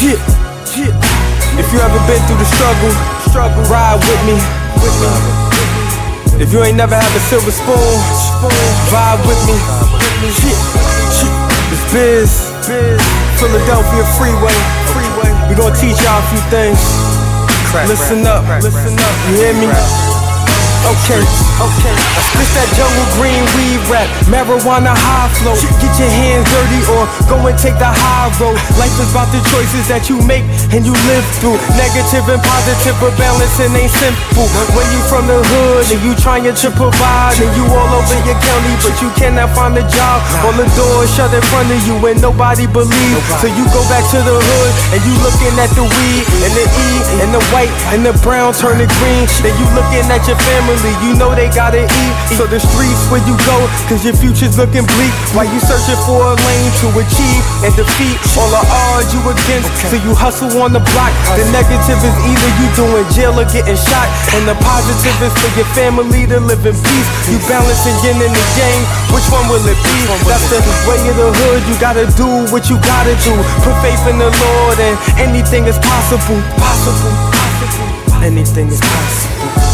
Yeah, 0.00 0.16
yeah. 0.80 1.60
If 1.60 1.68
you 1.76 1.78
ever 1.78 2.00
been 2.08 2.24
through 2.24 2.40
the 2.40 2.48
struggle, 2.56 2.88
struggle, 3.28 3.60
ride 3.68 4.00
with 4.00 4.22
me, 4.24 4.40
with 4.80 4.96
me. 4.96 6.40
If 6.40 6.56
you 6.56 6.64
ain't 6.64 6.78
never 6.78 6.96
had 6.96 7.12
a 7.12 7.20
silver 7.28 7.52
spoon, 7.52 8.00
vibe 8.88 9.20
with 9.28 9.36
me. 9.44 9.60
It's 10.24 11.84
Biz, 11.92 12.32
Biz, 12.64 13.02
Philadelphia 13.36 14.04
Freeway, 14.16 14.56
Freeway. 14.96 15.30
We 15.50 15.54
gonna 15.54 15.76
teach 15.76 16.00
y'all 16.00 16.16
a 16.16 16.26
few 16.32 16.40
things. 16.48 16.80
Listen 17.84 18.26
up, 18.26 18.48
listen 18.64 18.96
up. 18.96 19.14
You 19.28 19.36
hear 19.36 19.52
me? 19.52 20.19
Okay, 20.80 21.20
okay. 21.60 21.94
I 21.94 22.20
spit 22.24 22.48
that 22.56 22.68
jungle 22.72 23.08
green 23.20 23.44
weed 23.54 23.80
rap, 23.92 24.08
marijuana 24.32 24.96
high 24.96 25.28
flow. 25.38 25.54
Get 25.78 25.92
your 26.00 26.08
hands 26.08 26.48
dirty 26.48 26.80
or 26.88 27.04
go 27.28 27.36
and 27.44 27.56
take 27.60 27.76
the 27.76 27.86
high 27.86 28.32
road. 28.40 28.56
Life 28.80 28.96
is 28.96 29.12
about 29.12 29.28
the 29.28 29.44
choices 29.52 29.84
that 29.92 30.08
you 30.08 30.16
make 30.24 30.42
and 30.72 30.82
you 30.82 30.96
live 31.06 31.26
through. 31.38 31.60
Negative 31.76 32.24
and 32.32 32.40
positive, 32.40 32.96
but 32.96 33.12
balancing 33.20 33.76
ain't 33.76 33.92
simple. 33.92 34.48
When 34.72 34.88
you 34.88 35.00
from 35.06 35.28
the 35.28 35.44
hood 35.44 35.84
and 35.92 36.00
you 36.00 36.16
trying 36.16 36.48
to 36.48 36.68
provide, 36.72 37.36
and 37.36 37.52
you 37.52 37.64
all 37.68 37.90
over 38.00 38.18
your 38.24 38.40
county, 38.40 38.74
but 38.80 38.96
you 39.04 39.12
cannot 39.20 39.52
find 39.52 39.76
a 39.76 39.84
job. 39.84 40.16
All 40.48 40.56
the 40.56 40.64
doors 40.74 41.12
shut 41.12 41.28
in 41.36 41.44
front 41.52 41.68
of 41.68 41.80
you 41.84 42.00
and 42.08 42.18
nobody 42.24 42.64
believes. 42.64 43.22
So 43.44 43.52
you 43.52 43.68
go 43.76 43.84
back 43.92 44.02
to 44.16 44.18
the 44.24 44.36
hood 44.40 44.70
and 44.96 45.00
you 45.04 45.14
looking 45.20 45.54
at 45.60 45.68
the 45.76 45.84
weed 45.84 46.24
and 46.40 46.52
the 46.56 46.64
E 46.64 46.88
and 47.20 47.30
the 47.36 47.42
white 47.52 47.72
and 47.92 48.00
the 48.00 48.16
brown 48.24 48.56
turn 48.56 48.70
turning 48.70 48.90
green. 49.02 49.26
Then 49.42 49.54
you 49.58 49.66
looking 49.74 50.06
at 50.06 50.22
your 50.30 50.38
family, 50.70 50.94
you 51.02 51.18
know 51.18 51.34
they 51.34 51.50
gotta 51.50 51.82
eat. 51.82 52.14
So 52.38 52.46
the 52.46 52.60
streets 52.62 53.02
where 53.10 53.22
you 53.26 53.34
go, 53.46 53.58
cause 53.90 54.04
your 54.06 54.14
future's 54.14 54.54
looking 54.58 54.86
bleak. 54.86 55.14
While 55.34 55.48
you 55.50 55.58
searching 55.58 55.98
for 56.06 56.22
a 56.22 56.34
lane 56.34 56.72
to 56.82 56.86
achieve 56.94 57.42
and 57.66 57.72
defeat 57.74 58.18
all 58.38 58.50
the 58.50 58.62
odds 58.62 59.10
you 59.10 59.20
against. 59.26 59.70
So 59.90 59.98
you 59.98 60.14
hustle 60.14 60.50
on 60.62 60.72
the 60.72 60.82
block. 60.94 61.12
The 61.34 61.46
negative 61.50 61.98
is 61.98 62.16
either 62.22 62.50
you 62.62 62.66
doing 62.78 63.06
jail 63.10 63.34
or 63.34 63.46
getting 63.50 63.78
shot. 63.78 64.06
And 64.36 64.46
the 64.46 64.54
positive 64.62 65.16
is 65.18 65.34
for 65.42 65.50
your 65.58 65.68
family 65.74 66.26
to 66.30 66.38
live 66.38 66.62
in 66.62 66.76
peace. 66.76 67.08
You 67.26 67.38
balancing 67.50 67.98
and 68.06 68.18
the 68.20 68.44
yang. 68.58 68.80
Which 69.10 69.26
one 69.30 69.46
will 69.50 69.62
it 69.66 69.78
be? 69.82 69.98
That's 70.26 70.46
the 70.50 70.60
way 70.86 71.00
of 71.10 71.16
the 71.18 71.30
hood. 71.34 71.60
You 71.66 71.74
gotta 71.82 72.06
do 72.14 72.46
what 72.54 72.70
you 72.70 72.78
gotta 72.86 73.14
do. 73.26 73.34
Put 73.66 73.74
faith 73.82 74.02
in 74.06 74.18
the 74.18 74.30
Lord 74.30 74.78
and 74.78 74.94
anything 75.18 75.66
is 75.66 75.78
possible. 75.78 76.38
Possible. 76.58 77.12
Possible. 77.34 78.22
Anything 78.22 78.68
is 78.68 78.80
possible. 78.80 79.69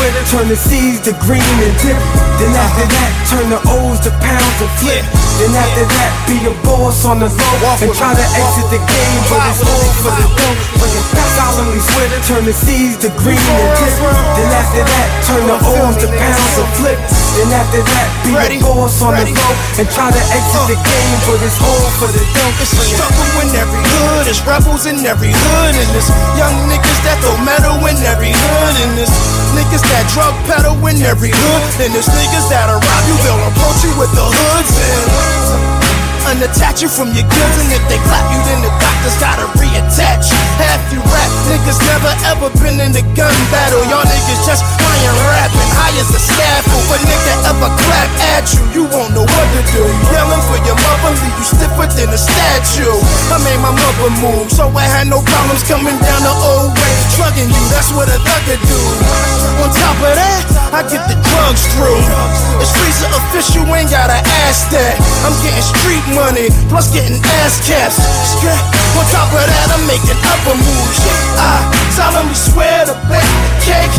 Solemnly 0.00 0.24
turn 0.30 0.48
the 0.48 0.56
C's 0.56 1.00
to 1.00 1.12
green 1.20 1.56
and 1.60 1.74
dip. 1.84 1.98
Then 2.40 2.52
after 2.56 2.86
that, 2.88 3.10
turn 3.28 3.46
the 3.52 3.60
O's 3.68 4.00
to 4.00 4.10
pounds 4.24 4.58
and 4.64 4.72
flip. 4.80 5.04
Then 5.36 5.52
after 5.52 5.84
that, 5.84 6.10
be 6.24 6.36
a 6.48 6.54
boss 6.64 7.04
on 7.04 7.20
the 7.20 7.28
low 7.28 7.76
and 7.84 7.92
try 7.92 8.12
to 8.16 8.26
exit 8.32 8.68
the 8.72 8.80
game, 8.80 9.22
but 9.28 9.40
it's 9.52 9.60
all 9.60 9.92
for 10.00 10.12
the 10.16 10.26
dough. 10.40 10.56
Solemnly 11.36 11.80
swear 11.80 12.08
to 12.16 12.20
turn 12.24 12.44
the 12.48 12.56
C's 12.56 12.96
to 13.04 13.08
green 13.20 13.36
and 13.36 13.70
dip. 13.76 13.92
Then 14.40 14.48
after 14.56 14.82
that, 14.84 15.08
turn 15.28 15.44
the 15.44 15.58
O's 15.60 15.96
to 16.00 16.08
pounds 16.08 16.56
and 16.56 16.70
flip. 16.80 16.98
Then 17.36 17.52
after 17.52 17.80
that, 17.84 18.08
be 18.24 18.32
a 18.32 18.60
boss 18.64 19.04
on 19.04 19.20
the 19.20 19.24
low 19.28 19.54
and 19.76 19.86
try 19.92 20.08
to 20.08 20.22
exit 20.32 20.64
the 20.72 20.78
game, 20.80 21.18
but 21.28 21.44
it's 21.44 21.60
all 21.60 21.88
for 22.00 22.08
the 22.08 22.24
dough. 22.24 22.52
It's 22.60 22.72
a 22.72 22.84
struggle 22.88 23.28
in 23.44 23.52
every 23.52 23.84
hood, 23.84 24.24
it's 24.32 24.40
rebels 24.48 24.88
in 24.88 25.04
every 25.04 25.32
hood, 25.32 25.74
and 25.76 25.90
it's 25.92 26.08
young 26.40 26.56
niggas 26.72 27.00
that 27.04 27.20
throw 27.20 27.36
metal 27.44 27.76
in 27.84 28.00
every 28.08 28.32
hood, 28.32 28.74
and 28.80 28.92
it's 28.96 29.12
niggas 29.56 29.84
that 29.90 30.06
drug 30.14 30.34
peddle 30.46 30.78
in 30.86 31.02
every 31.02 31.34
hood, 31.34 31.62
and 31.82 31.90
it's 31.94 32.06
niggas 32.06 32.46
that'll 32.48 32.78
rob 32.78 33.02
you, 33.10 33.16
they'll 33.26 33.44
approach 33.50 33.80
you 33.82 33.92
with 33.98 34.12
the 34.14 34.22
hoods 34.22 34.74
and 34.78 35.80
unattach 36.30 36.78
you 36.78 36.86
from 36.86 37.10
your 37.10 37.26
goods, 37.26 37.56
and 37.58 37.70
if 37.74 37.82
they 37.90 37.98
clap 38.06 38.22
you, 38.30 38.38
then 38.46 38.62
the 38.62 38.70
doctors 38.78 39.16
gotta 39.18 39.46
reattach 39.58 40.30
you. 40.30 40.38
Half 40.60 40.78
you 40.92 41.00
rap 41.00 41.30
niggas 41.48 41.80
never 41.90 42.12
ever 42.30 42.48
been 42.60 42.78
in 42.78 42.92
a 42.94 43.04
gun 43.16 43.34
battle, 43.50 43.82
y'all 43.88 44.04
niggas 44.04 44.42
just 44.46 44.62
lying 44.78 45.16
rapping, 45.26 45.70
high 45.74 45.96
as 45.96 46.10
a 46.12 46.20
scaffold. 46.20 46.86
A 46.92 46.96
nigga 47.02 47.34
ever 47.50 47.70
clap 47.82 48.10
at 48.36 48.46
you, 48.52 48.62
you 48.76 48.82
won't 48.92 49.10
know 49.16 49.24
what 49.24 49.48
to 49.56 49.62
do. 49.72 49.82
Yelling 50.12 50.44
for 50.46 50.60
your 50.62 50.76
mother, 50.76 51.16
leave 51.18 51.34
you 51.40 51.46
stiffer 51.46 51.88
than 51.96 52.12
a 52.12 52.20
statue. 52.20 52.94
I 53.32 53.40
made 53.40 53.60
my 53.64 53.72
mother 53.72 54.12
move, 54.20 54.52
so 54.52 54.68
I 54.70 54.86
had 54.86 55.08
no 55.08 55.24
problems 55.24 55.64
coming 55.64 55.96
down 55.98 56.20
the 56.22 56.34
old 56.36 56.59
way. 57.30 57.40
Slugging 57.40 57.54
you, 57.54 57.64
that's 57.70 57.92
what 57.94 58.08
a 58.08 58.18
thugger 58.18 58.58
do. 58.66 58.80
On 59.62 59.70
top 59.70 59.96
of 60.02 60.14
that, 60.18 60.42
I 60.74 60.82
get 60.82 61.06
the 61.06 61.14
drugs 61.14 61.62
through. 61.76 62.02
It's 62.58 62.72
Freezer 62.74 63.10
official, 63.12 63.66
ain't 63.74 63.90
gotta 63.90 64.18
ask 64.46 64.70
that. 64.74 64.98
I'm 65.22 65.34
getting 65.44 65.62
street 65.62 66.04
money, 66.10 66.50
plus 66.68 66.90
getting 66.92 67.18
ass 67.42 67.60
caps. 67.62 67.98
On 68.98 69.04
top 69.14 69.30
of 69.30 69.44
that, 69.46 69.66
I'm 69.70 69.84
making 69.86 70.18
upper 70.26 70.56
moves. 70.58 70.98
I 71.38 71.70
solemnly 71.94 72.34
swear 72.34 72.86
to 72.86 72.94
bake 73.06 73.22
the 73.22 73.52
cake, 73.62 73.94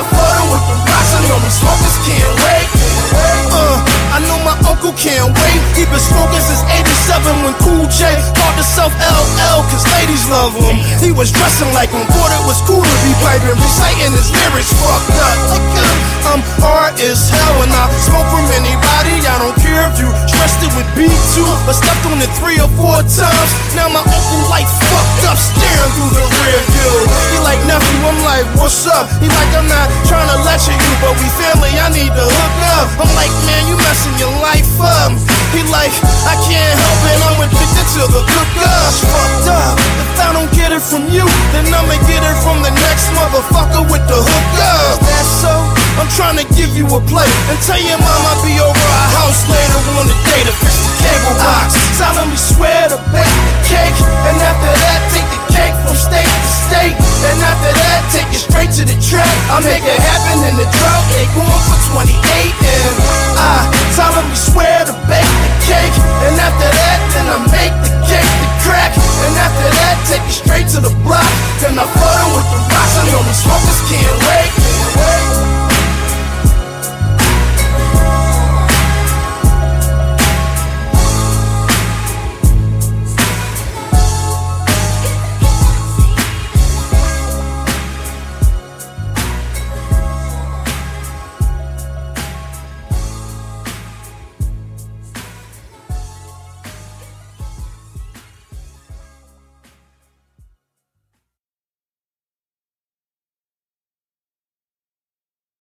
I 0.00 0.02
flood 0.08 0.32
it 0.32 0.48
with 0.48 0.64
the 0.64 0.76
rocks. 0.80 1.12
I 1.12 1.20
know 1.28 1.36
me 1.44 1.50
smokers 1.52 1.96
can't 2.08 2.32
wait. 2.40 2.68
Uh, 3.52 3.76
I 4.16 4.18
know 4.24 4.40
my 4.48 4.56
uncle 4.64 4.96
can't 4.96 5.28
wait. 5.28 5.60
He 5.76 5.84
been 5.84 6.00
smoking 6.00 6.40
since 6.40 6.64
87 6.72 7.44
when 7.44 7.52
Cool 7.60 7.84
J 7.92 8.16
called 8.32 8.56
himself 8.56 8.96
LL 8.96 9.60
cause 9.68 9.84
ladies 10.00 10.24
love 10.32 10.56
him. 10.56 10.80
He 11.04 11.12
was 11.12 11.28
dressing 11.28 11.68
like 11.76 11.92
him, 11.92 12.00
thought 12.16 12.32
it 12.32 12.44
was 12.48 12.64
cool 12.64 12.80
to 12.80 12.96
be 13.04 13.12
piping, 13.20 13.60
reciting 13.60 14.16
his 14.16 14.32
lyrics 14.32 14.72
fucked 14.80 15.20
up. 15.20 15.36
I'm 16.32 16.40
hard 16.64 16.96
as 16.96 17.28
hell 17.28 17.60
and 17.60 17.68
I 17.68 17.92
smoke 18.00 18.24
from 18.32 18.48
anybody. 18.56 19.20
I 19.28 19.36
don't 19.36 19.58
care 19.60 19.84
if 19.84 20.00
you 20.00 20.08
stressed 20.32 20.64
it 20.64 20.72
with 20.80 20.88
B2 20.96 21.44
or 21.44 21.76
stepped 21.76 22.08
on 22.08 22.24
it 22.24 22.32
three 22.40 22.56
or 22.56 22.72
four 22.80 23.04
times. 23.04 23.50
Now 23.76 23.92
my 23.92 24.00
uncle 24.00 24.42
like 24.48 24.64
fucked 24.64 25.28
up, 25.28 25.36
staring 25.36 25.92
through 25.92 26.12
the 26.16 26.24
rear 26.24 26.60
view. 26.72 26.79
Like, 35.70 35.94
I 36.26 36.34
can't 36.44 36.74
help 36.74 37.00
it, 37.06 37.18
I'm 37.22 37.38
addicted 37.46 37.86
to 37.96 38.02
the 38.10 38.22
good 38.26 38.50
up. 38.66 38.92
Fucked 38.92 39.48
up. 39.48 39.74
If 40.02 40.18
I 40.18 40.34
don't 40.34 40.50
get 40.52 40.74
it 40.74 40.82
from 40.82 41.06
you, 41.14 41.24
then 41.54 41.70
I'ma 41.70 41.96
get 42.10 42.22
it 42.22 42.36
from 42.42 42.60
the 42.60 42.74
next 42.74 43.06
motherfucker 43.14 43.86
with 43.86 44.04
the 44.10 44.18
hook 44.18 44.50
up. 44.60 44.98
That's 45.06 45.30
so. 45.40 45.54
I'm 45.98 46.10
trying 46.16 46.38
to 46.42 46.46
give 46.58 46.74
you 46.74 46.86
a 46.90 47.00
play 47.06 47.28
and 47.50 47.58
tell 47.62 47.78
your 47.78 47.98
mom 48.00 48.22
I'll 48.26 48.42
be 48.42 48.56
over 48.58 48.72
our 48.72 49.10
house 49.20 49.46
later 49.46 49.80
on 50.00 50.06
the 50.10 50.16
day 50.26 50.42
to 50.48 50.54
fix 50.58 50.74
the 50.80 50.92
cable 51.06 51.36
box. 51.38 51.78
Solemnly 51.94 52.40
swear 52.40 52.90
to 52.90 52.98
bake 53.14 53.36
the 53.46 53.54
cake, 53.70 53.98
and 54.26 54.36
after 54.40 54.72
that, 54.74 55.00
take 55.14 55.28
the 55.28 55.42
cake 55.54 55.76
from 55.86 55.96
state 55.96 56.24
to 56.26 56.50
state. 56.66 56.96
And 57.30 57.36
after 57.44 57.72
that, 57.74 58.00
take 58.10 58.30
it 58.32 58.40
straight 58.40 58.72
to 58.80 58.82
the 58.88 58.96
track. 58.98 59.34
I 59.52 59.60
make 59.60 59.84
it 59.84 60.00
happen 60.00 60.40
in 60.48 60.54
the 60.56 60.66
drought. 60.66 61.04
They 61.12 61.28
going 61.36 61.62
for 61.68 61.78
28 62.00 62.16
and 62.16 62.29
take 70.10 70.26
it 70.26 70.32
straight 70.32 70.66
to 70.66 70.80
the 70.80 70.90
block. 71.06 71.30
Then 71.62 71.78
I 71.78 71.86
photo 71.86 72.26
with 72.34 72.48
the 72.50 72.58
rocks, 72.66 72.98
I 72.98 73.02
know 73.14 73.22
the 73.22 73.32
smokers 73.32 73.80
can't 73.86 74.18
wait. 74.26 74.59